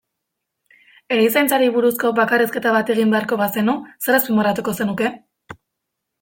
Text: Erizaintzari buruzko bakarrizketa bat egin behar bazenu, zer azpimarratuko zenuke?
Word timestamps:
Erizaintzari 1.17 1.67
buruzko 1.75 2.11
bakarrizketa 2.21 2.73
bat 2.77 2.91
egin 2.95 3.13
behar 3.17 3.29
bazenu, 3.43 3.77
zer 4.09 4.19
azpimarratuko 4.23 4.77
zenuke? 4.81 5.15